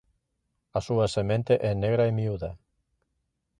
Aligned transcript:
A 0.77 0.79
súa 0.87 1.07
semente 1.15 1.53
é 1.69 1.71
negra 1.83 2.03
e 2.09 2.11
miúda. 2.17 2.51